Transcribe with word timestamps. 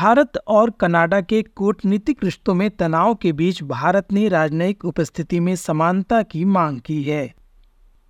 भारत 0.00 0.32
और 0.46 0.70
कनाडा 0.70 1.20
के 1.20 1.42
कूटनीतिक 1.42 2.24
रिश्तों 2.24 2.54
में 2.54 2.70
तनाव 2.70 3.14
के 3.14 3.32
बीच 3.32 3.62
भारत 3.62 4.12
ने 4.12 4.28
राजनयिक 4.28 4.84
उपस्थिति 4.84 5.40
में 5.40 5.56
समानता 5.56 6.22
की 6.22 6.44
मांग 6.44 6.80
की 6.80 7.02
है। 7.02 7.34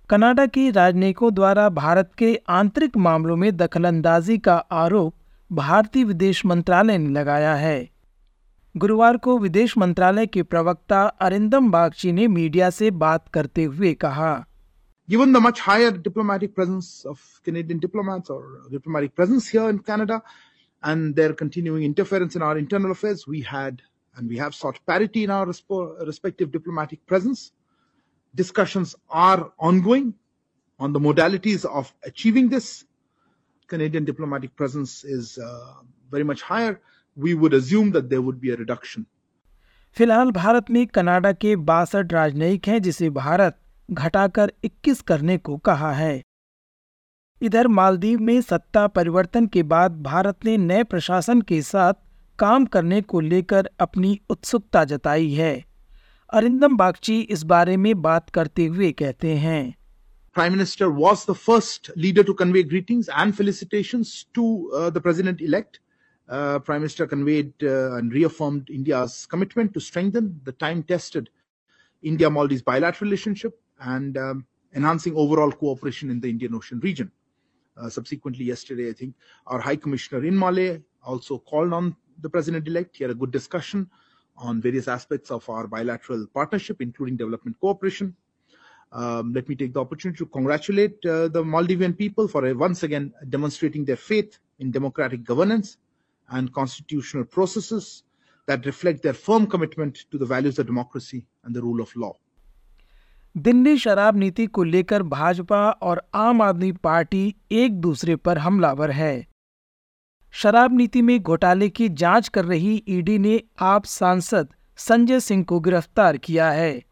कनाडा 0.09 0.45
की 0.45 0.71
राजनयिकों 0.71 1.33
द्वारा 1.33 1.69
भारत 1.69 2.11
के 2.17 2.41
आंतरिक 2.49 2.97
मामलों 2.97 3.35
में 3.35 3.57
दखलंदाजी 3.57 4.37
का 4.37 4.55
आरोप 4.55 5.13
भारतीय 5.51 6.03
विदेश 6.03 6.45
मंत्रालय 6.45 6.97
ने 6.97 7.09
लगाया 7.09 7.55
है। 7.55 7.89
गुरुवार 8.77 9.17
को 9.17 9.37
विदेश 9.37 9.77
मंत्रालय 9.77 10.25
के 10.25 10.43
प्रवक्ता 10.43 11.03
अरिंदम 11.03 11.71
बागची 11.71 12.11
ने 12.11 12.27
मीडिया 12.27 12.69
से 12.69 12.91
बात 12.91 13.27
करते 13.27 13.63
हुए 13.63 13.93
कहा, 13.93 14.45
Given 15.09 15.33
the 15.33 15.41
much 15.43 15.59
higher 15.59 15.91
diplomatic 15.91 16.55
presence 16.55 17.05
of 17.05 17.17
Canadian 17.47 17.79
diplomats 17.79 18.29
or 18.29 18.43
diplomatic 18.71 19.15
presence 19.15 19.47
here 19.55 19.69
in 19.69 19.79
Canada 19.79 20.21
and 20.82 21.16
their 21.16 21.32
continuing 21.32 21.82
interference 21.82 22.36
in 22.36 22.42
our 22.42 22.58
internal 22.58 22.90
affairs, 22.90 23.26
we 23.26 23.40
had 23.42 23.82
and 24.16 24.28
we 24.28 24.36
have 24.38 24.54
sought 24.54 24.78
parity 24.86 25.24
in 25.24 25.30
our 25.30 25.46
respective 26.06 26.50
diplomatic 26.50 27.04
presence. 27.06 27.52
Discussions 28.34 28.94
are 29.10 29.52
ongoing 29.58 30.14
on 30.78 30.92
the 30.92 31.00
modalities 31.00 31.64
of 31.64 31.92
achieving 32.04 32.48
this. 32.48 32.84
Canadian 33.66 34.04
diplomatic 34.04 34.54
presence 34.56 35.04
is 35.04 35.38
uh, 35.38 35.74
very 36.10 36.24
much 36.24 36.42
higher. 36.42 36.80
We 37.16 37.34
would 37.34 37.54
assume 37.54 37.90
that 37.92 38.08
there 38.10 38.22
would 38.22 38.40
be 38.40 38.50
a 38.50 38.56
reduction. 38.56 39.06
फिलहाल 39.96 40.30
भारत 40.30 40.70
में 40.70 40.86
Canada 40.86 41.32
के 41.32 41.56
बासठ 41.56 42.12
राजनयिक 42.12 42.68
हैं 42.68 42.82
जिसे 42.82 43.10
भारत 43.10 43.58
घटाकर 43.92 44.52
21 44.64 45.00
करने 45.02 45.38
को 45.38 45.56
कहा 45.56 45.92
है 45.92 46.22
इधर 47.43 47.67
मालदीव 47.67 48.19
में 48.21 48.39
सत्ता 48.41 48.85
परिवर्तन 48.87 49.45
के 49.53 49.61
बाद 49.73 49.91
भारत 50.03 50.45
ने 50.45 50.55
नए 50.57 50.83
प्रशासन 50.83 51.41
के 51.51 51.61
साथ 51.61 51.93
काम 52.39 52.65
करने 52.75 53.01
को 53.01 53.19
लेकर 53.19 53.69
अपनी 53.79 54.19
उत्सुकता 54.29 54.83
जताई 54.91 55.31
है 55.33 55.53
अरिंदम 56.33 56.75
बागची 56.77 57.19
इस 57.35 57.43
बारे 57.43 57.77
में 57.77 58.01
बात 58.01 58.29
करते 58.29 58.65
हुए 58.65 58.91
कहते 59.03 59.35
हैं 59.45 59.61
Prime 60.35 60.53
Minister 60.55 60.87
was 60.97 61.23
the 61.29 61.33
first 61.35 61.89
leader 62.03 62.23
to 62.27 62.33
convey 62.41 62.61
greetings 62.63 63.09
and 63.21 63.35
felicitations 63.37 64.11
to 64.37 64.43
uh, 64.73 64.89
the 64.89 65.01
President 65.07 65.41
elect. 65.41 65.79
Uh, 66.29 66.59
Prime 66.59 66.79
Minister 66.79 67.07
conveyed 67.13 67.65
uh, 67.71 67.97
and 67.97 68.13
reaffirmed 68.13 68.69
India's 68.69 69.25
commitment 69.33 69.73
to 69.73 69.81
strengthen 69.81 70.29
the 70.45 70.53
time 70.53 70.83
tested 70.83 71.29
India 72.03 72.29
Maldives 72.29 72.61
bilateral 72.61 73.09
relationship 73.09 73.59
and 73.81 74.17
um, 74.17 74.45
enhancing 74.73 75.17
overall 75.17 75.51
cooperation 75.51 76.09
in 76.09 76.21
the 76.21 76.29
Indian 76.29 76.55
Ocean 76.55 76.79
region. 76.79 77.11
Uh, 77.77 77.89
subsequently, 77.89 78.45
yesterday, 78.45 78.89
I 78.89 78.93
think 78.93 79.15
our 79.47 79.59
High 79.59 79.77
Commissioner 79.77 80.25
in 80.25 80.37
Malay 80.37 80.81
also 81.03 81.37
called 81.39 81.73
on 81.73 81.95
the 82.21 82.29
President 82.29 82.67
elect. 82.67 82.97
He 82.97 83.03
had 83.03 83.11
a 83.11 83.15
good 83.15 83.31
discussion 83.31 83.89
on 84.37 84.61
various 84.61 84.87
aspects 84.87 85.31
of 85.31 85.47
our 85.49 85.67
bilateral 85.67 86.25
partnership, 86.33 86.81
including 86.81 87.17
development 87.17 87.59
cooperation. 87.59 88.15
Um, 88.91 89.33
let 89.33 89.47
me 89.47 89.55
take 89.55 89.73
the 89.73 89.79
opportunity 89.79 90.17
to 90.17 90.25
congratulate 90.25 91.05
uh, 91.05 91.29
the 91.29 91.43
Maldivian 91.43 91.97
people 91.97 92.27
for 92.27 92.45
uh, 92.45 92.53
once 92.53 92.83
again 92.83 93.13
demonstrating 93.29 93.85
their 93.85 93.95
faith 93.95 94.37
in 94.59 94.69
democratic 94.69 95.23
governance 95.23 95.77
and 96.29 96.53
constitutional 96.53 97.23
processes 97.23 98.03
that 98.47 98.65
reflect 98.65 99.01
their 99.01 99.13
firm 99.13 99.47
commitment 99.47 100.05
to 100.11 100.17
the 100.17 100.25
values 100.25 100.59
of 100.59 100.65
democracy 100.65 101.25
and 101.43 101.55
the 101.55 101.61
rule 101.61 101.81
of 101.81 101.95
law. 101.95 102.17
Delhi 103.35 103.77
शराब 103.77 104.17
नीति 104.17 104.45
को 104.45 104.63
लेकर 104.63 105.03
भाजपा 105.03 105.69
और 105.71 106.01
आम 106.13 106.41
आदमी 106.41 106.71
party 106.71 107.35
एक 107.51 107.79
दूसरे 107.81 108.15
पर 108.15 108.37
हमलावर 108.37 108.91
है। 108.91 109.27
शराब 110.33 110.75
नीति 110.77 111.01
में 111.01 111.19
घोटाले 111.19 111.69
की 111.69 111.89
जाँच 111.89 112.27
कर 112.27 112.45
रही 112.45 112.83
ईडी 112.89 113.17
ने 113.17 113.41
आप 113.59 113.85
सांसद 113.85 114.53
संजय 114.79 115.19
सिंह 115.19 115.43
को 115.43 115.59
गिरफ़्तार 115.59 116.17
किया 116.17 116.51
है। 116.51 116.83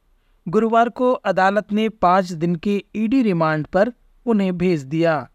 गुरुवार 0.48 0.90
को 0.90 1.12
अदालत 1.12 1.72
ने 1.72 1.90
पाँच 1.90 2.32
दिन 2.32 2.56
के 2.56 2.84
ईडी 2.96 3.22
रिमांड 3.22 3.68
पर 3.68 3.94
उन्हें 4.26 4.58
भेज 4.58 4.84
दिया। 4.84 5.30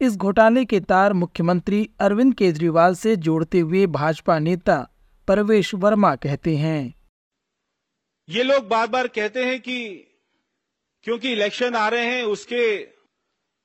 इस 0.00 0.16
घोटाले 0.16 0.64
के 0.64 0.80
तार 0.80 1.12
मुख्यमंत्री 1.12 1.88
अरविंद 2.00 2.34
केजरीवाल 2.34 2.94
से 2.94 3.16
जोड़ते 3.16 3.60
हुए 3.60 3.86
भाजपा 3.86 4.38
नेता 4.38 4.86
परवेश 5.28 5.74
वर्मा 5.74 6.16
कहते 6.16 6.56
हैं। 6.56 6.94
ये 8.28 8.42
लोग 8.42 8.68
बार 8.68 8.86
बार 8.86 9.06
कहते 9.06 9.44
हैं 9.44 9.60
कि 9.60 10.12
क्योंकि 11.06 11.32
इलेक्शन 11.32 11.74
आ 11.74 11.88
रहे 11.88 12.06
हैं, 12.06 12.24
उसके 12.24 12.88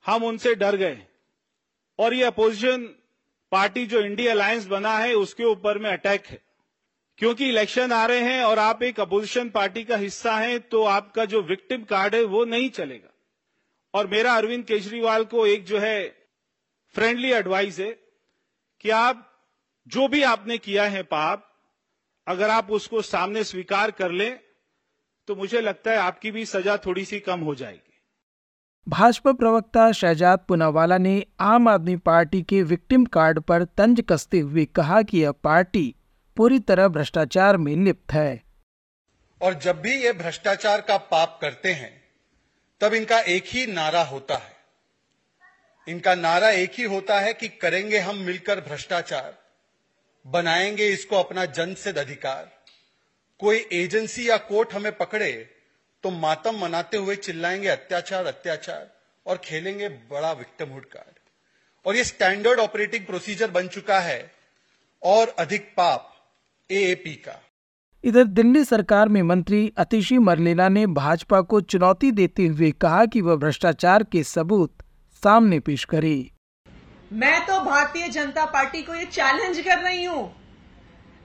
हम 0.06 0.24
उनसे 0.24 0.56
डर 0.56 0.75
गए। 0.75 1.06
और 2.00 2.13
ये 2.13 2.24
अपोजिशन 2.24 2.84
पार्टी 3.52 3.85
जो 3.85 4.00
इंडिया 4.00 4.31
अलायंस 4.31 4.66
बना 4.66 4.97
है, 4.97 5.13
उसके 5.13 5.44
ऊपर 5.44 5.78
में 5.78 5.90
अटैक 5.90 6.25
है। 6.25 6.41
क्योंकि 7.18 7.50
इलेक्शन 7.50 7.91
आ 7.91 8.06
रहे 8.06 8.19
हैं 8.19 8.44
और 8.44 8.59
आप 8.59 8.84
एक 8.84 9.00
अपोजिशन 9.00 9.50
पार्टी 9.50 9.84
का 9.84 9.96
हिस्सा 9.96 10.38
हैं 10.38 10.59
तो 10.59 10.84
आपका 10.84 11.25
जो 11.25 11.41
विक्टिम 11.41 11.84
कार्ड 11.84 12.16
है, 12.16 12.24
वो 12.24 12.46
नहीं 12.46 12.69
चलेगा। 12.69 13.09
और 13.94 14.07
मेरा 14.07 14.34
अरविंद 14.34 14.66
केजरीवाल 14.66 15.24
को 15.24 15.47
एक 15.47 15.66
जो 15.66 15.80
है 15.80 16.28
फ्रेंडली 16.96 17.31
एडवाइस 17.31 17.80
है 17.80 17.91
कि 18.81 18.90
आप 18.90 19.44
जो 19.88 20.07
भी 20.07 20.24
आपने 20.24 20.57
किया 20.57 20.84
है 20.84 21.03
पाप, 21.03 21.59
अगर 22.28 22.50
आप 22.50 22.72
उसको 22.72 23.01
सामने 23.01 23.44
स्वीकार 23.44 23.91
कर 23.91 24.12
लें 24.12 24.40
तो 25.27 25.35
मुझे 25.35 25.61
लगता 25.61 25.91
है 25.91 25.97
आपकी 25.97 26.31
भी 26.31 26.45
सजा 26.45 26.77
थोड़ी 26.77 27.05
सी 27.05 27.19
कम 27.19 27.39
हो 27.39 27.55
जाएगी। 27.55 27.87
भाजपा 28.87 29.31
प्रवक्ता 29.31 29.91
शहजाद 29.91 30.39
पुनावाला 30.47 30.97
ने 30.97 31.25
आम 31.39 31.67
आदमी 31.67 31.95
पार्टी 31.95 32.41
के 32.41 32.63
विक्टिम 32.63 33.05
कार्ड 33.05 33.39
पर 33.39 33.63
तंज 33.63 34.03
कसते 34.09 34.39
हुए 34.39 34.65
कहा 34.65 35.01
कि 35.01 35.17
यह 35.17 35.31
पार्टी 35.31 35.95
पूरी 36.37 36.59
तरह 36.59 36.87
भ्रष्टाचार 36.87 37.57
में 37.57 37.75
लिप्त 37.75 38.13
है। 38.13 38.43
और 39.41 39.53
जब 39.53 39.81
भी 39.81 39.95
ये 39.95 40.13
भ्रष्टाचार 40.13 40.81
का 40.81 40.97
पाप 40.97 41.38
करते 41.41 41.73
हैं 41.73 42.01
तब 42.81 42.93
इनका 42.93 43.19
एक 43.19 43.43
ही 43.47 43.65
नारा 43.65 44.03
होता 44.03 44.35
है। 44.35 44.55
इनका 45.88 46.15
नारा 46.15 46.49
एक 46.49 46.71
ही 46.73 46.83
होता 46.83 47.19
है 47.19 47.33
कि 47.33 47.47
करेंगे 47.47 47.99
हम 47.99 48.17
मिलकर 48.17 48.59
भ्रष्टाचार 48.59 49.38
बनाएँगे 50.25 50.88
इसको 50.88 51.15
अपना 51.15 51.45
जनसिद्ध 51.45 51.97
अधिकार। 51.99 52.49
कोई 53.41 53.57
एजेंसी 53.74 54.29
या 54.29 54.38
कोर्ट 54.38 54.74
हमें 54.74 54.91
पकड़े 54.97 55.31
तो 56.03 56.09
मातम 56.12 56.57
मनाते 56.57 56.97
हुए 56.97 57.16
चिल्लाएँगे 57.16 57.68
अत्याचार 57.68 58.25
अत्याचार 58.25 58.88
और 59.25 59.38
खेलेंगे 59.38 59.90
बड़ा 59.90 60.31
विक्टमहुड 60.31 60.85
कार्ड 60.85 61.19
और 61.85 61.96
ये 61.96 62.03
स्टैंडर्ड 62.03 62.59
ऑपरेटिंग 62.59 63.06
प्रोसीजर 63.06 63.51
बन 63.51 63.68
चुका 63.68 64.00
है 64.00 64.31
और 65.01 65.35
अधिक 65.40 65.74
पाप 65.78 66.07
एएपी 66.69 67.13
का। 67.16 67.40
इधर 68.03 68.24
दिल्ली 68.24 68.63
सरकार 68.63 69.09
में 69.09 69.22
मंत्री 69.22 69.72
अतिशी 69.78 70.18
मरलेला 70.18 70.68
ने 70.69 70.85
भाजपा 70.88 71.41
को 71.41 71.62
चुनौती 71.62 72.12
देते 72.12 72.46
हुए 72.46 72.72
कहा 72.72 73.06
कि 73.06 73.22
वह 73.22 73.35
भ्रष्टाचार 73.35 74.03
के 74.03 74.24
सबूत 74.24 74.78
सामने 75.24 75.59
पेश 75.59 75.85
करे। 75.85 76.16
मैं 77.13 77.46
तो 77.46 77.59
भारतीय 77.59 78.07
जनता 78.09 78.46
पार्टी 78.46 78.81
को 78.81 78.96
ये 78.96 79.06
चैलेंज 79.06 79.59
कर 79.59 79.80
रही 79.80 80.03
हूँ। 80.03 80.41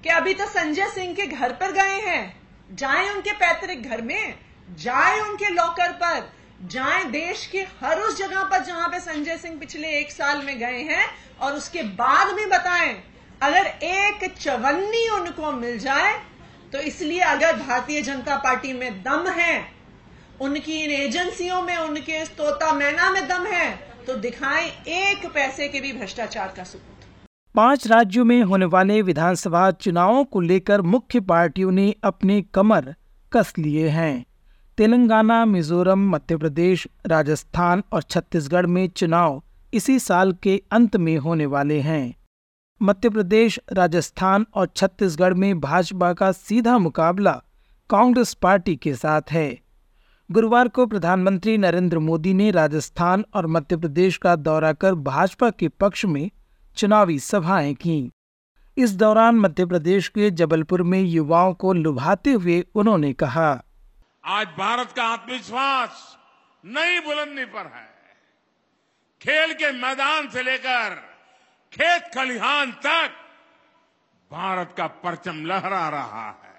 कि 0.06 0.12
अभी 0.12 0.32
तो 0.34 0.44
संजय 0.46 0.86
सिंह 0.86 1.14
के 1.14 1.26
घर 1.26 1.52
पर 1.52 1.72
गए 1.72 1.94
हैं। 2.00 2.22
जाए 2.70 3.08
उनके 3.08 3.32
पैतृक 3.34 3.78
घर 3.80 4.02
में, 4.02 4.34
जाए 4.76 5.18
उनके 5.20 5.48
लॉकर 5.48 5.92
पर, 5.92 6.28
जाए 6.64 7.02
देश 7.04 7.46
के 7.46 7.62
हर 7.80 8.00
उस 8.00 8.16
जगह 8.18 8.44
पर 8.44 8.62
जहाँ 8.64 8.88
पे 8.88 9.00
संजय 9.00 9.36
सिंह 9.36 9.58
पिछले 9.60 9.88
एक 9.98 10.12
साल 10.12 10.42
में 10.42 10.58
गए 10.58 10.82
हैं 10.84 11.06
और 11.40 11.54
उसके 11.54 11.82
बाद 11.98 12.34
भी 12.34 12.46
बताएँ, 12.46 12.94
अगर 13.42 13.66
एक 13.66 14.30
चवन्नी 14.38 15.08
उनको 15.10 15.52
मिल 15.52 15.78
जाए 15.78 16.14
तो 16.72 16.78
इसलिए 16.80 17.20
अगर 17.26 17.56
भारतीय 17.56 18.02
जनता 18.02 18.36
पार्टी 18.36 18.72
में 18.72 19.02
दम 19.02 19.28
है, 19.30 19.64
उनकी 20.40 20.82
इन 20.84 20.90
एजेंसियों 20.92 21.62
में, 21.62 21.76
उनके 21.76 22.24
तोता 22.36 22.72
मैना 22.72 23.10
में 23.10 23.26
दम 23.28 23.46
है 23.46 23.70
तो 24.06 24.14
दिखाएँ 24.16 24.68
एक 24.88 25.26
पैसे 25.26 25.68
के 25.68 25.80
भी 25.80 25.92
भ्रष्टाचार 25.92 26.54
का 26.56 26.64
सबूत 26.64 26.95
पाँच 27.56 27.86
राज्यों 27.86 28.24
में 28.24 28.42
होने 28.42 28.64
वाले 28.64 29.02
विधानसभा 29.02 29.70
चुनावों 29.70 30.24
को 30.24 30.40
लेकर 30.40 30.82
मुख्य 30.82 31.20
पार्टियों 31.20 31.70
ने 31.70 31.94
अपने 32.04 32.42
कमर 32.42 32.94
कस 33.32 33.52
लिए 33.58 33.88
हैं। 33.88 34.26
तेलंगाना, 34.78 35.44
मिजोरम 35.44 36.10
मध्य 36.10 36.36
प्रदेश 36.36 36.88
राजस्थान 37.06 37.82
और 37.92 38.02
छत्तीसगढ़ 38.02 38.66
में 38.66 38.88
चुनाव 38.88 39.42
इसी 39.74 39.98
साल 39.98 40.32
के 40.32 40.62
अंत 40.70 40.96
में 40.96 41.16
होने 41.18 41.46
वाले 41.46 41.80
हैं। 41.80 42.14
मध्य 42.82 43.10
प्रदेश 43.10 43.60
राजस्थान 43.72 44.46
और 44.54 44.66
छत्तीसगढ़ 44.76 45.34
में 45.34 45.60
भाजपा 45.60 46.12
का 46.12 46.32
सीधा 46.32 46.78
मुकाबला 46.78 47.42
कांग्रेस 47.90 48.34
पार्टी 48.34 48.76
के 48.76 48.94
साथ 48.94 49.22
है। 49.30 49.58
गुरुवार 50.32 50.68
को 50.68 50.86
प्रधानमंत्री 50.86 51.58
नरेंद्र 51.58 51.98
मोदी 51.98 52.34
ने 52.34 52.50
राजस्थान 52.50 53.24
और 53.34 53.46
मध्य 53.46 53.76
प्रदेश 53.76 54.16
का 54.16 54.36
दौरा 54.36 54.72
कर 54.72 54.94
भाजपा 54.94 55.50
के 55.50 55.68
पक्ष 55.68 56.04
में 56.04 56.30
चुनावी 56.76 57.18
सभाएँ 57.18 57.74
की। 57.74 57.98
इस 58.76 58.94
दौरान 58.96 59.36
मध्य 59.36 59.66
प्रदेश 59.66 60.08
के 60.08 60.30
जबलपुर 60.30 60.82
में 60.82 61.00
युवाओं 61.00 61.54
को 61.54 61.72
लुभाते 61.72 62.32
हुए 62.32 62.60
उन्होंने 62.74 63.12
कहा, 63.12 63.50
आज 64.24 64.46
भारत 64.48 64.92
का 64.92 65.04
आत्मविश्वास 65.04 66.16
नई 66.64 67.00
बुलंदी 67.00 67.44
पर 67.44 67.66
है। 67.66 67.86
खेल 69.20 69.52
के 69.52 69.70
मैदान 69.72 70.28
से 70.28 70.42
लेकर 70.42 70.94
खेत 71.72 72.10
खलिहान 72.14 72.72
तक 72.84 73.12
भारत 74.30 74.74
का 74.76 74.86
परचम 74.86 75.44
लहरा 75.46 75.88
रहा 75.88 76.26
है। 76.26 76.54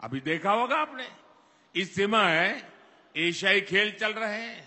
अभी 0.00 0.20
देखा 0.20 0.52
होगा 0.52 0.76
आपने, 0.76 1.06
इस 1.74 1.94
समय 1.94 2.62
एशियाई 3.14 3.60
खेल 3.60 3.90
चल 4.00 4.12
रहे 4.12 4.42
हैं। 4.42 4.62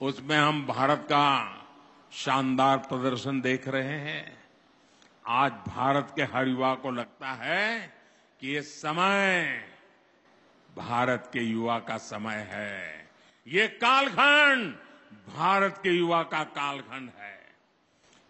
उसमें 0.00 0.36
हम 0.36 0.66
भारत 0.66 1.06
का 1.12 1.26
शानदार 2.16 2.76
प्रदर्शन 2.76 3.40
देख 3.40 3.68
रहे 3.68 3.98
हैं। 3.98 4.36
आज 5.28 5.52
भारत 5.52 6.12
के 6.16 6.22
हर 6.22 6.48
युवा 6.48 6.74
को 6.74 6.90
लगता 6.90 7.32
है 7.32 7.92
कि 8.40 8.48
ये 8.48 8.62
समय 8.62 9.46
भारत 10.76 11.30
के 11.32 11.40
युवा 11.40 11.78
का 11.78 11.96
समय 11.96 12.46
है। 12.50 13.08
ये 13.46 13.66
कालखंड 13.66 14.72
भारत 15.36 15.80
के 15.82 15.88
युवा 15.88 16.22
का 16.22 16.42
कालखंड 16.44 17.10
है। 17.20 17.38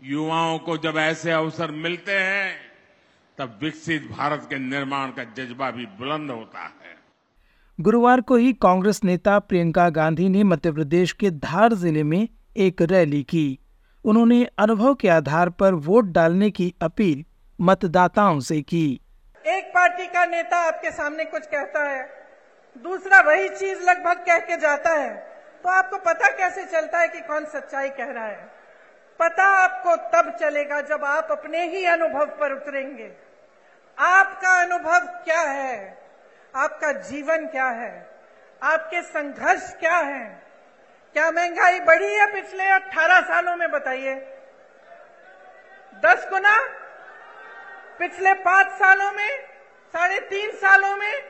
युवाओं 0.02 0.58
को 0.58 0.76
जब 0.78 0.96
ऐसे 0.96 1.32
अवसर 1.32 1.70
मिलते 1.70 2.12
हैं, 2.12 2.56
तब 3.38 3.58
विकसित 3.62 4.10
भारत 4.10 4.46
के 4.50 4.58
निर्माण 4.58 5.10
का 5.10 5.24
जज्बा 5.24 5.70
भी 5.70 5.86
बुलंद 5.86 6.30
होता 6.30 6.62
है। 6.62 6.96
गुरुवार 7.80 8.20
को 8.20 8.36
ही 8.36 8.52
कांग्रेस 8.52 9.04
नेता 9.04 9.38
प्रियंका 9.38 9.88
गांधी 9.90 10.28
ने 10.28 10.44
मध्य 10.44 10.72
प्रदेश 10.72 11.12
के 11.12 11.30
धार 11.30 11.74
ज़िले 11.74 12.02
में 12.02 12.28
एक 12.56 12.82
रैली 12.82 13.22
की। 13.22 13.58
उन्होंने 14.06 14.46
अनुभव 14.58 14.94
के 14.94 15.08
आधार 15.08 15.48
पर 15.50 15.74
वोट 15.74 16.04
डालने 16.04 16.50
की 16.50 16.74
अपील 16.82 17.24
मतदाताओं 17.60 18.40
से 18.40 18.62
की। 18.62 19.00
एक 19.46 19.64
पार्टी 19.64 20.06
का 20.06 20.26
नेता 20.26 20.56
आपके 20.56 20.90
सामने 20.90 21.24
कुछ 21.24 21.46
कहता 21.46 21.82
है, 21.84 22.28
दूसरा 22.82 23.20
वही 23.20 23.48
चीज़ 23.48 23.82
लगभग 23.82 24.16
कह 24.16 24.38
के 24.38 24.56
जाता 24.56 24.90
है। 24.90 25.16
तो 25.62 25.68
आपको 25.68 25.96
पता 25.96 26.28
कैसे 26.28 26.64
चलता 26.64 26.98
है 26.98 27.08
कि 27.08 27.20
कौन 27.20 27.44
सच्चाई 27.44 27.88
कह 27.88 28.04
रहा 28.04 28.26
है? 28.26 28.48
पता 29.20 29.44
आपको 29.44 29.96
तब 29.96 30.36
चलेगा 30.40 30.80
जब 30.80 31.04
आप 31.04 31.28
अपने 31.30 31.68
ही 31.68 31.84
अनुभव 31.84 32.26
पर 32.26 32.52
उतरेंगे। 32.52 33.12
आपका 33.98 34.62
अनुभव 34.62 34.98
क्या 34.98 35.40
है? 35.40 35.98
आपका 36.56 36.92
जीवन 36.92 37.46
क्या 37.46 37.68
है? 37.68 38.10
आपके 38.62 39.02
संघर्ष 39.02 39.74
क्या 39.74 39.96
है? 39.96 40.45
क्या 41.16 41.30
महँगाई 41.30 41.80
बढ़ी 41.80 42.14
है 42.14 42.32
पिछले 42.32 42.64
18 42.64 43.20
सालों 43.20 43.56
में, 43.56 43.70
बताइए? 43.70 44.14
दस 46.04 46.26
गुना? 46.30 46.56
पिछले 47.98 48.34
पाँच 48.34 48.66
सालों 48.66 49.12
में, 49.12 49.38
साढ़े 49.94 50.18
तीन 50.20 50.50
सालों 50.50 50.96
में, 50.96 51.22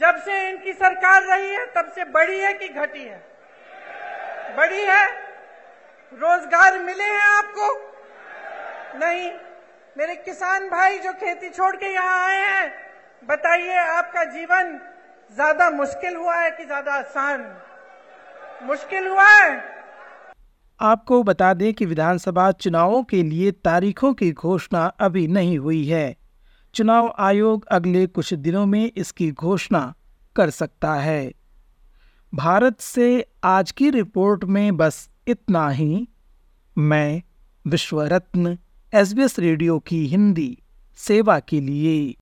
जब 0.00 0.22
से 0.22 0.48
इनकी 0.48 0.72
सरकार 0.72 1.22
रही 1.22 1.50
है, 1.50 1.66
तब 1.66 1.92
से 1.94 2.04
बढ़ी 2.04 2.40
है 2.40 2.54
कि 2.54 2.68
घटी 2.68 3.04
है? 3.04 3.22
बढ़ी 4.56 4.82
है? 4.82 5.06
रोज़गार 6.12 6.78
मिले 6.78 7.04
हैं 7.04 7.36
आपको? 7.36 7.74
नहीं। 8.98 9.32
मेरे 9.98 10.16
किसान 10.16 10.68
भाई 10.68 10.98
जो 10.98 11.12
खेती 11.12 11.50
छोड़ 11.50 11.76
के 11.76 11.86
यहाँ 11.86 12.26
आए 12.26 12.38
हैं, 12.38 12.74
बताइए, 13.24 13.76
आपका 13.76 14.24
जीवन 14.24 14.80
ज़्यादा 15.34 15.70
मुश्किल 15.70 16.16
हुआ 16.16 16.36
है 16.36 16.50
कि 16.50 16.64
ज़्यादा 16.64 16.92
आसान? 16.92 17.62
मुश्किल 18.62 19.06
हुआ 19.08 19.28
है। 19.28 19.62
आपको 20.80 21.22
बता 21.22 21.54
दें 21.54 21.74
कि 21.74 21.84
विधानसभा 21.84 22.50
चुनावों 22.52 23.02
के 23.02 23.22
लिए 23.22 23.50
तारीखों 23.50 24.14
की 24.14 24.32
घोषणा 24.32 24.84
अभी 25.00 25.26
नहीं 25.26 25.58
हुई 25.58 25.86
है। 25.86 26.16
चुनाव 26.74 27.14
आयोग 27.18 27.66
अगले 27.66 28.06
कुछ 28.06 28.34
दिनों 28.34 28.66
में 28.66 28.92
इसकी 28.96 29.30
घोषणा 29.32 29.94
कर 30.36 30.50
सकता 30.50 30.94
है। 30.94 31.32
भारत 32.34 32.80
से 32.80 33.26
आज 33.44 33.70
की 33.70 33.90
रिपोर्ट 33.90 34.44
में 34.44 34.76
बस 34.76 35.08
इतना 35.28 35.68
ही। 35.68 36.08
मैं 36.78 37.22
विश्व 37.66 38.02
रत्न 38.02 38.58
एस 38.94 39.36
रेडियो 39.38 39.78
की 39.78 40.06
हिंदी, 40.06 40.58
सेवा 40.98 41.38
के 41.38 41.60
लिए। 41.60 42.14